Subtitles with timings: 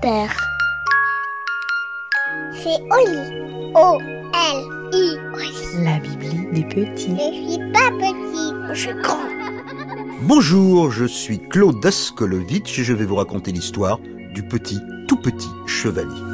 [0.00, 0.36] père
[2.52, 3.72] C'est Oli.
[3.74, 5.16] O-L-I.
[5.84, 7.16] La Bibli des petits.
[7.16, 9.18] Je suis pas petit, je suis grand.
[10.22, 13.98] Bonjour, je suis Claude Askolovitch et je vais vous raconter l'histoire
[14.34, 14.78] du petit,
[15.08, 16.29] tout petit chevalier.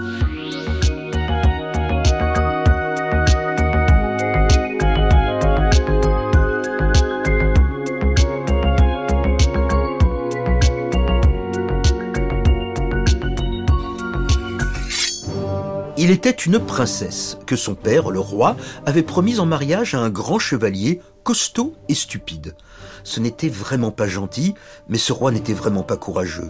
[16.06, 18.55] Il était une princesse que son père, le roi,
[18.87, 22.55] avait promise en mariage à un grand chevalier costaud et stupide.
[23.02, 24.55] Ce n'était vraiment pas gentil,
[24.88, 26.48] mais ce roi n'était vraiment pas courageux.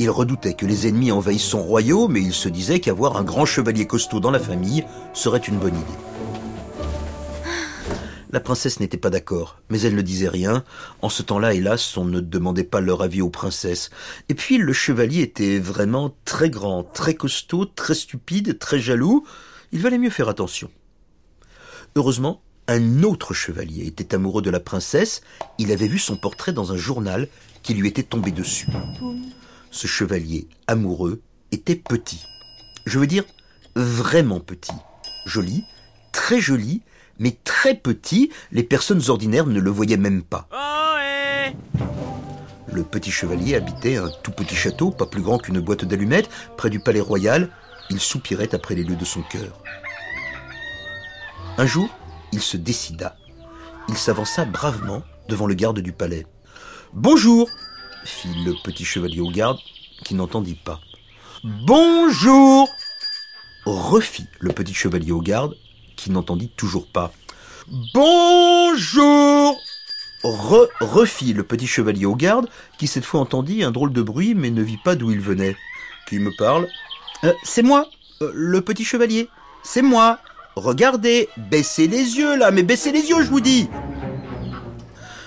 [0.00, 3.46] Il redoutait que les ennemis envahissent son royaume et il se disait qu'avoir un grand
[3.46, 6.27] chevalier costaud dans la famille serait une bonne idée.
[8.30, 10.62] La princesse n'était pas d'accord, mais elle ne disait rien.
[11.00, 13.90] En ce temps-là, hélas, on ne demandait pas leur avis aux princesses.
[14.28, 19.26] Et puis, le chevalier était vraiment très grand, très costaud, très stupide, très jaloux.
[19.72, 20.70] Il valait mieux faire attention.
[21.96, 25.22] Heureusement, un autre chevalier était amoureux de la princesse.
[25.56, 27.28] Il avait vu son portrait dans un journal
[27.62, 28.68] qui lui était tombé dessus.
[29.70, 32.22] Ce chevalier amoureux était petit.
[32.84, 33.24] Je veux dire,
[33.74, 34.76] vraiment petit.
[35.24, 35.64] Joli,
[36.12, 36.82] très joli,
[37.18, 40.48] mais très petit, les personnes ordinaires ne le voyaient même pas.
[42.72, 46.70] Le petit chevalier habitait un tout petit château, pas plus grand qu'une boîte d'allumettes, près
[46.70, 47.50] du palais royal.
[47.90, 49.62] Il soupirait après les lieux de son cœur.
[51.56, 51.88] Un jour,
[52.32, 53.16] il se décida.
[53.88, 56.26] Il s'avança bravement devant le garde du palais.
[56.92, 57.48] Bonjour
[58.04, 59.58] fit le petit chevalier au garde,
[60.04, 60.80] qui n'entendit pas.
[61.44, 62.68] Bonjour
[63.64, 65.54] refit le petit chevalier au garde,
[65.98, 67.12] qui n'entendit toujours pas.
[67.92, 69.60] Bonjour
[70.24, 74.34] Re refit le petit chevalier au garde, qui cette fois entendit un drôle de bruit,
[74.34, 75.56] mais ne vit pas d'où il venait.
[76.08, 76.66] Qui me parle
[77.24, 77.88] Euh, C'est moi,
[78.22, 79.28] euh, le petit chevalier.
[79.62, 80.18] C'est moi.
[80.56, 83.68] Regardez, baissez les yeux là, mais baissez les yeux, je vous dis.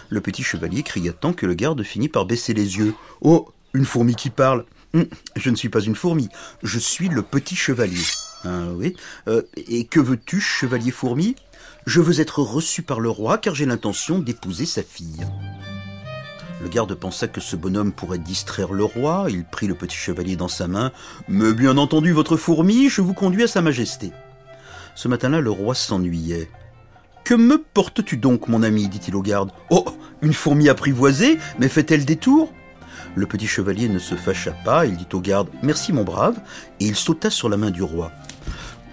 [0.10, 2.94] Le petit chevalier cria tant que le garde finit par baisser les yeux.
[3.22, 4.66] Oh, une fourmi qui parle.
[4.94, 5.06] Hum,
[5.38, 6.28] Je ne suis pas une fourmi,
[6.64, 8.04] je suis le petit chevalier.
[8.44, 8.96] Ah oui.
[9.28, 11.36] Euh, et que veux-tu, chevalier fourmi?
[11.86, 15.26] Je veux être reçu par le roi car j'ai l'intention d'épouser sa fille.
[16.62, 19.26] Le garde pensa que ce bonhomme pourrait distraire le roi.
[19.30, 20.92] Il prit le petit chevalier dans sa main.
[21.28, 24.12] Mais bien entendu, votre fourmi, je vous conduis à sa majesté.
[24.94, 26.50] Ce matin-là, le roi s'ennuyait.
[27.24, 28.88] Que me portes-tu donc, mon ami?
[28.88, 29.52] dit-il au garde.
[29.70, 29.86] Oh,
[30.22, 32.54] une fourmi apprivoisée, mais fait-elle des tours?
[33.16, 36.40] Le petit chevalier ne se fâcha pas, il dit au garde Merci, mon brave,
[36.80, 38.12] et il sauta sur la main du roi.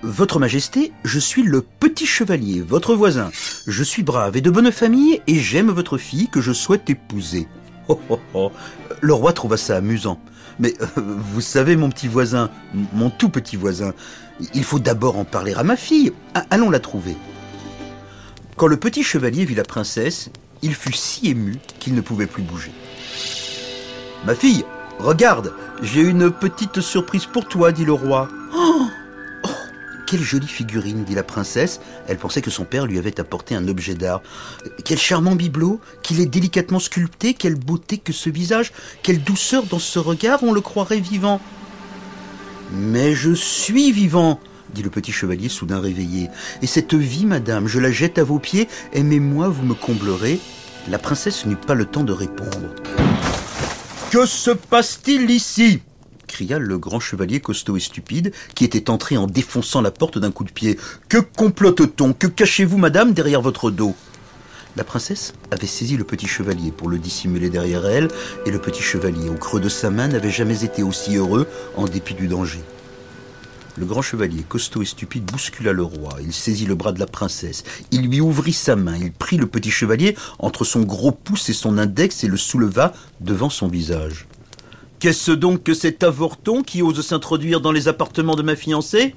[0.02, 3.30] Votre Majesté, je suis le petit chevalier, votre voisin.
[3.66, 7.48] Je suis brave et de bonne famille, et j'aime votre fille que je souhaite épouser.
[7.88, 8.52] Oh, oh, oh.
[9.00, 10.20] Le roi trouva ça amusant.
[10.60, 12.50] Mais euh, vous savez, mon petit voisin,
[12.92, 13.92] mon tout petit voisin,
[14.54, 16.12] il faut d'abord en parler à ma fille.
[16.50, 17.16] Allons la trouver.
[18.56, 20.30] Quand le petit chevalier vit la princesse,
[20.62, 22.72] il fut si ému qu'il ne pouvait plus bouger.
[24.26, 24.64] Ma fille,
[25.00, 28.28] regarde, j'ai une petite surprise pour toi, dit le roi.
[30.10, 31.80] Quelle jolie figurine, dit la princesse.
[32.06, 34.22] Elle pensait que son père lui avait apporté un objet d'art.
[34.82, 39.78] Quel charmant bibelot, qu'il est délicatement sculpté, quelle beauté que ce visage, quelle douceur dans
[39.78, 41.42] ce regard, on le croirait vivant.
[42.72, 44.40] Mais je suis vivant,
[44.72, 46.30] dit le petit chevalier soudain réveillé.
[46.62, 50.40] Et cette vie, madame, je la jette à vos pieds, aimez-moi, vous me comblerez.
[50.88, 52.74] La princesse n'eut pas le temps de répondre.
[54.10, 55.82] Que se passe-t-il ici?
[56.46, 60.44] Le grand chevalier costaud et stupide, qui était entré en défonçant la porte d'un coup
[60.44, 60.78] de pied.
[61.08, 62.12] Que complote-t-on?
[62.12, 63.94] Que cachez-vous, madame, derrière votre dos?
[64.76, 68.08] La princesse avait saisi le petit chevalier pour le dissimuler derrière elle,
[68.46, 71.86] et le petit chevalier, au creux de sa main, n'avait jamais été aussi heureux en
[71.86, 72.60] dépit du danger.
[73.76, 76.16] Le grand chevalier, costaud et stupide, bouscula le roi.
[76.20, 77.62] Il saisit le bras de la princesse.
[77.92, 78.96] Il lui ouvrit sa main.
[78.96, 82.92] Il prit le petit chevalier entre son gros pouce et son index et le souleva
[83.20, 84.26] devant son visage.
[85.00, 89.14] Qu'est-ce donc que cet avorton qui ose s'introduire dans les appartements de ma fiancée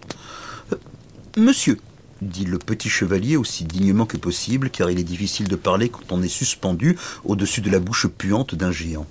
[0.71, 0.75] Euh,
[1.37, 1.79] Monsieur,
[2.21, 6.11] dit le petit chevalier aussi dignement que possible, car il est difficile de parler quand
[6.11, 9.07] on est suspendu au-dessus de la bouche puante d'un géant.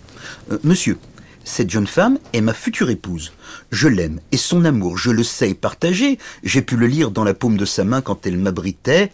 [0.52, 0.96] Euh, monsieur,
[1.42, 3.32] cette jeune femme est ma future épouse.
[3.72, 6.18] Je l'aime, et son amour, je le sais partager.
[6.44, 9.10] J'ai pu le lire dans la paume de sa main quand elle m'abritait.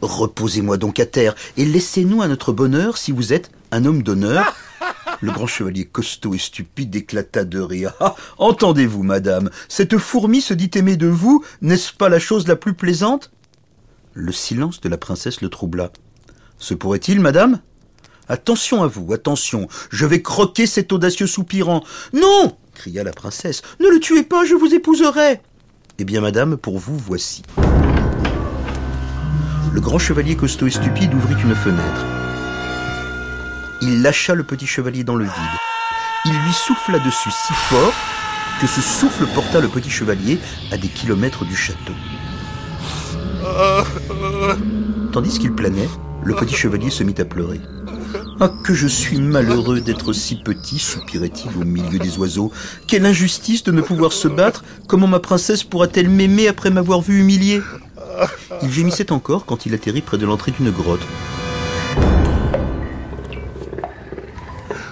[0.00, 4.54] Reposez-moi donc à terre, et laissez-nous à notre bonheur si vous êtes un homme d'honneur.
[5.20, 7.92] Le grand chevalier costaud et stupide éclata de rire.
[8.00, 12.56] Ah, entendez-vous, madame, cette fourmi se dit aimer de vous, n'est-ce pas la chose la
[12.56, 13.30] plus plaisante?
[14.14, 15.92] Le silence de la princesse le troubla.
[16.58, 17.60] Se pourrait-il, madame?
[18.28, 21.84] Attention à vous, attention, je vais croquer cet audacieux soupirant.
[22.12, 23.60] Non cria la princesse.
[23.78, 25.40] Ne le tuez pas, je vous épouserai.
[25.98, 27.42] Eh bien, madame, pour vous, voici.
[29.72, 32.19] Le grand chevalier costaud et stupide ouvrit une fenêtre.
[33.82, 35.32] Il lâcha le petit chevalier dans le vide.
[36.26, 37.94] Il lui souffla dessus si fort
[38.60, 40.38] que ce souffle porta le petit chevalier
[40.70, 41.94] à des kilomètres du château.
[45.12, 45.88] Tandis qu'il planait,
[46.22, 47.60] le petit chevalier se mit à pleurer.
[48.38, 52.52] Ah, que je suis malheureux d'être si petit, soupirait-il au milieu des oiseaux.
[52.86, 54.62] Quelle injustice de ne pouvoir se battre.
[54.88, 57.62] Comment ma princesse pourra-t-elle m'aimer après m'avoir vu humilié?
[58.62, 61.06] Il gémissait encore quand il atterrit près de l'entrée d'une grotte.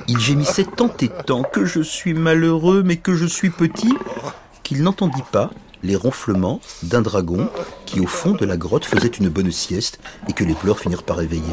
[0.08, 3.94] Il gémissait tant et tant que je suis malheureux, mais que je suis petit,
[4.62, 5.50] qu'il n'entendit pas
[5.82, 7.48] les ronflements d'un dragon
[7.86, 11.04] qui, au fond de la grotte, faisait une bonne sieste et que les pleurs finirent
[11.04, 11.44] par réveiller.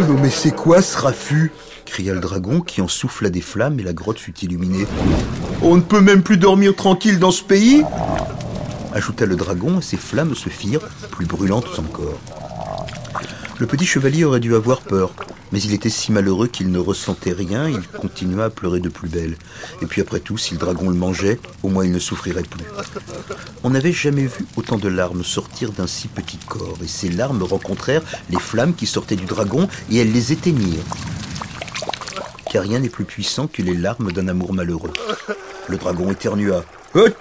[0.00, 1.52] Oh, mais c'est quoi ce raffut?
[1.84, 4.86] cria le dragon qui en souffla des flammes et la grotte fut illuminée.
[5.62, 7.84] On ne peut même plus dormir tranquille dans ce pays
[8.94, 12.18] ajouta le dragon et ses flammes se firent plus brûlantes encore.
[13.58, 15.12] Le petit chevalier aurait dû avoir peur,
[15.54, 19.08] mais il était si malheureux qu'il ne ressentait rien, il continua à pleurer de plus
[19.08, 19.36] belle.
[19.82, 22.64] Et puis après tout, si le dragon le mangeait, au moins il ne souffrirait plus.
[23.62, 27.44] On n'avait jamais vu autant de larmes sortir d'un si petit corps, et ces larmes
[27.44, 30.82] rencontrèrent les flammes qui sortaient du dragon, et elles les éteignirent.
[32.50, 34.92] Car rien n'est plus puissant que les larmes d'un amour malheureux.
[35.68, 36.64] Le dragon éternua.
[36.96, 37.12] Et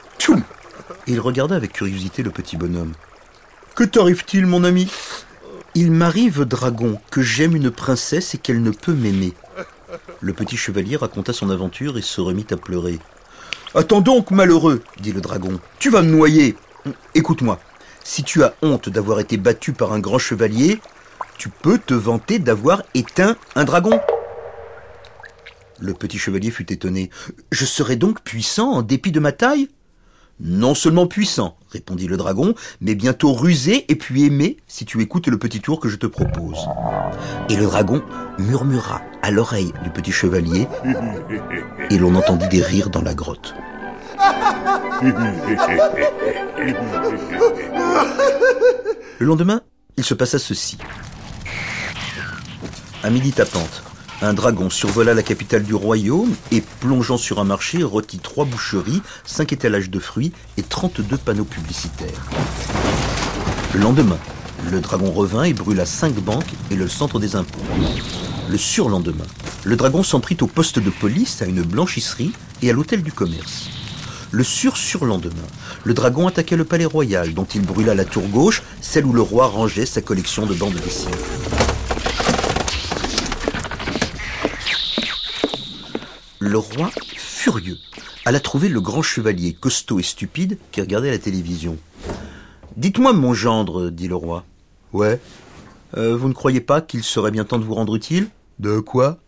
[1.06, 2.94] il regarda avec curiosité le petit bonhomme.
[3.76, 4.90] Que t'arrive-t-il, mon ami?
[5.76, 9.34] Il m'arrive, dragon, que j'aime une princesse et qu'elle ne peut m'aimer.
[10.22, 13.00] Le petit chevalier raconta son aventure et se remit à pleurer.
[13.76, 16.56] Attends donc, malheureux, dit le dragon, tu vas me noyer.
[17.16, 17.60] Écoute-moi,
[18.04, 20.80] si tu as honte d'avoir été battu par un grand chevalier,
[21.38, 24.00] tu peux te vanter d'avoir éteint un dragon.
[25.80, 27.10] Le petit chevalier fut étonné.
[27.52, 29.70] Je serais donc puissant en dépit de ma taille?
[30.40, 35.28] Non seulement puissant, répondit le dragon, mais bientôt rusé et puis aimé si tu écoutes
[35.28, 36.68] le petit tour que je te propose.
[37.50, 38.02] Et le dragon
[38.40, 40.68] murmura à l'oreille du petit chevalier,
[41.90, 43.54] et l'on entendit des rires dans la grotte.
[49.20, 49.62] Le lendemain,
[49.98, 50.78] il se passa ceci.
[53.04, 53.84] À midi tapante,
[54.24, 59.02] un dragon survola la capitale du royaume et, plongeant sur un marché, rôtit trois boucheries,
[59.26, 62.24] cinq étalages de fruits et 32 panneaux publicitaires.
[63.74, 64.18] Le lendemain,
[64.72, 67.60] le dragon revint et brûla cinq banques et le centre des impôts.
[68.50, 69.26] Le surlendemain,
[69.66, 72.32] le dragon s'en prit au poste de police, à une blanchisserie
[72.62, 73.68] et à l'hôtel du commerce.
[74.32, 75.48] Le sur-surlendemain,
[75.84, 79.22] le dragon attaqua le palais royal, dont il brûla la tour gauche, celle où le
[79.22, 81.12] roi rangeait sa collection de bandes dessinées.
[86.46, 87.78] Le roi, furieux,
[88.26, 91.78] alla trouver le grand chevalier costaud et stupide qui regardait la télévision.
[92.76, 94.44] Dites-moi, mon gendre, dit le roi.
[94.92, 95.22] Ouais.
[95.96, 98.28] Euh, vous ne croyez pas qu'il serait bien temps de vous rendre utile?
[98.60, 99.20] De quoi?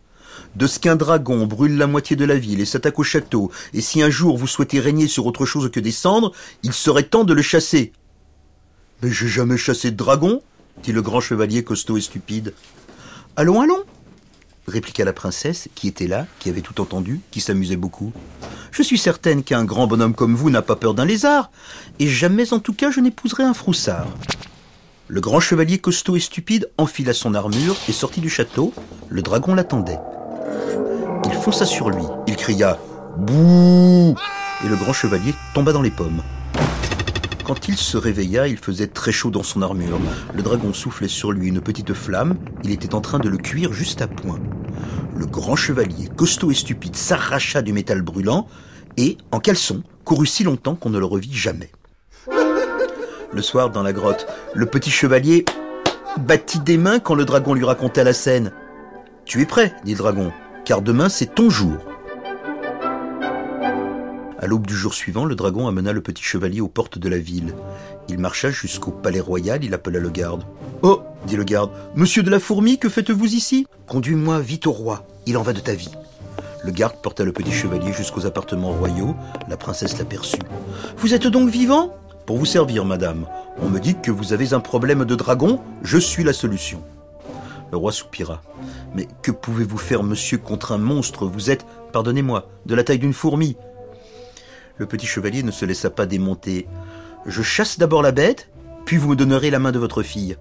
[0.56, 3.80] De ce qu'un dragon brûle la moitié de la ville et s'attaque au château, et
[3.80, 6.32] si un jour vous souhaitez régner sur autre chose que des cendres,
[6.62, 7.92] il serait temps de le chasser.
[9.02, 10.42] Mais j'ai jamais chassé de dragon,
[10.82, 12.52] dit le grand chevalier costaud et stupide.
[13.36, 13.84] Allons, allons,
[14.68, 18.12] répliqua la princesse, qui était là, qui avait tout entendu, qui s'amusait beaucoup.
[18.72, 21.50] Je suis certaine qu'un grand bonhomme comme vous n'a pas peur d'un lézard,
[21.98, 24.06] et jamais en tout cas je n'épouserai un froussard.
[25.08, 28.72] Le grand chevalier costaud et stupide enfila son armure et sortit du château.
[29.08, 30.00] Le dragon l'attendait.
[31.24, 32.02] Il fonça sur lui.
[32.26, 32.78] Il cria
[33.16, 34.16] Bouh
[34.64, 36.22] Et le grand chevalier tomba dans les pommes.
[37.46, 40.00] Quand il se réveilla, il faisait très chaud dans son armure.
[40.34, 42.34] Le dragon soufflait sur lui une petite flamme.
[42.64, 44.40] Il était en train de le cuire juste à point.
[45.16, 48.48] Le grand chevalier, costaud et stupide, s'arracha du métal brûlant
[48.96, 51.70] et, en caleçon, courut si longtemps qu'on ne le revit jamais.
[53.32, 55.44] Le soir, dans la grotte, le petit chevalier
[56.18, 58.50] battit des mains quand le dragon lui raconta la scène.
[59.24, 60.32] Tu es prêt, dit le dragon,
[60.64, 61.76] car demain c'est ton jour.
[64.38, 67.18] À l'aube du jour suivant, le dragon amena le petit chevalier aux portes de la
[67.18, 67.54] ville.
[68.08, 70.44] Il marcha jusqu'au palais royal, il appela le garde.
[70.82, 75.06] Oh dit le garde, Monsieur de la fourmi, que faites-vous ici Conduis-moi vite au roi,
[75.24, 75.90] il en va de ta vie.
[76.64, 79.14] Le garde porta le petit chevalier jusqu'aux appartements royaux.
[79.48, 80.42] La princesse l'aperçut.
[80.98, 81.94] Vous êtes donc vivant
[82.26, 83.26] Pour vous servir, madame.
[83.62, 86.82] On me dit que vous avez un problème de dragon, je suis la solution.
[87.72, 88.42] Le roi soupira.
[88.94, 91.26] Mais que pouvez-vous faire, monsieur, contre un monstre?
[91.26, 93.56] Vous êtes, pardonnez-moi, de la taille d'une fourmi.
[94.78, 96.66] Le petit chevalier ne se laissa pas démonter.
[97.24, 98.50] Je chasse d'abord la bête,
[98.84, 100.36] puis vous me donnerez la main de votre fille.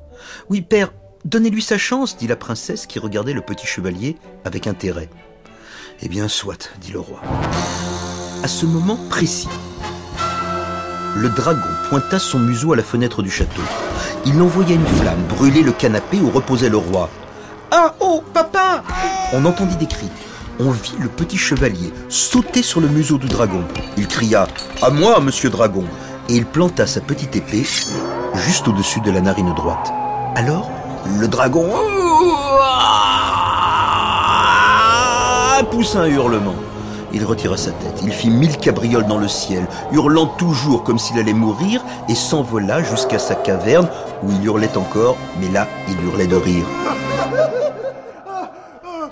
[0.50, 0.92] Oui, père,
[1.24, 5.10] donnez-lui sa chance, dit la princesse qui regardait le petit chevalier avec intérêt.
[6.01, 7.22] Eh bien, soit, dit le roi.
[8.44, 9.48] À ce moment précis,
[11.15, 13.62] le dragon pointa son museau à la fenêtre du château.
[14.25, 17.10] Il envoya une flamme brûler le canapé où reposait le roi.
[17.72, 18.84] Ah oh, papa
[19.32, 20.10] On entendit des cris.
[20.60, 23.64] On vit le petit chevalier sauter sur le museau du dragon.
[23.98, 24.48] Il cria
[24.82, 25.84] À moi, monsieur dragon
[26.30, 27.66] Et il planta sa petite épée
[28.36, 29.92] juste au-dessus de la narine droite.
[30.36, 30.70] Alors,
[31.20, 31.70] le dragon
[35.72, 36.56] poussa un hurlement.
[37.14, 41.18] Il retira sa tête, il fit mille cabrioles dans le ciel, hurlant toujours comme s'il
[41.18, 43.88] allait mourir, et s'envola jusqu'à sa caverne,
[44.22, 46.66] où il hurlait encore, mais là, il hurlait de rire.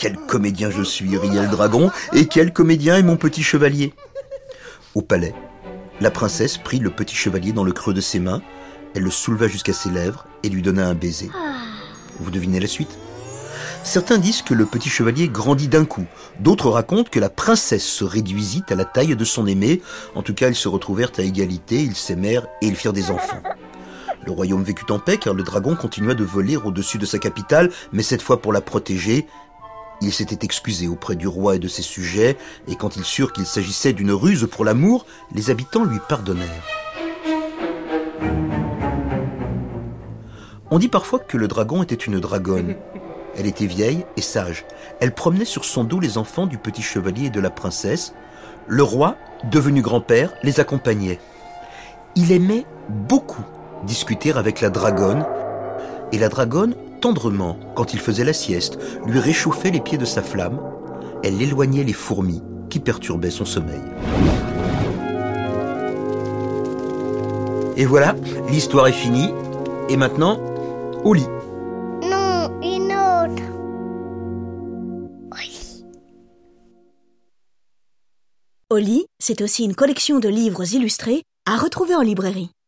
[0.03, 3.93] Quel comédien je suis, riait le dragon, et quel comédien est mon petit chevalier
[4.95, 5.33] Au palais,
[6.01, 8.41] la princesse prit le petit chevalier dans le creux de ses mains,
[8.95, 11.29] elle le souleva jusqu'à ses lèvres et lui donna un baiser.
[12.19, 12.97] Vous devinez la suite?
[13.85, 16.05] Certains disent que le petit chevalier grandit d'un coup.
[16.37, 19.81] D'autres racontent que la princesse se réduisit à la taille de son aimé.
[20.15, 23.41] En tout cas, ils se retrouvèrent à égalité, ils s'aimèrent et ils firent des enfants.
[24.25, 27.71] Le royaume vécut en paix car le dragon continua de voler au-dessus de sa capitale,
[27.93, 29.27] mais cette fois pour la protéger.
[30.01, 33.45] Il s'était excusé auprès du roi et de ses sujets, et quand ils surent qu'il
[33.45, 36.63] s'agissait d'une ruse pour l'amour, les habitants lui pardonnèrent.
[40.71, 42.75] On dit parfois que le dragon était une dragonne.
[43.37, 44.65] Elle était vieille et sage.
[44.99, 48.13] Elle promenait sur son dos les enfants du petit chevalier et de la princesse.
[48.67, 49.15] Le roi,
[49.51, 51.19] devenu grand-père, les accompagnait.
[52.15, 53.43] Il aimait beaucoup
[53.85, 55.25] discuter avec la dragonne,
[56.11, 60.23] et la dragonne, tendrement, quand il faisait la sieste, lui réchauffait les pieds de sa
[60.23, 60.61] flamme.
[61.21, 63.81] Elle éloignait les fourmis qui perturbaient son sommeil.
[67.75, 68.15] Et voilà,
[68.47, 69.33] l'histoire est finie.
[69.89, 70.39] Et maintenant,
[71.03, 71.27] au lit.
[72.03, 73.43] Non, une autre.
[75.35, 75.83] Oui.
[78.69, 82.53] Oli, c'est aussi une collection de livres illustrés à retrouver en librairie.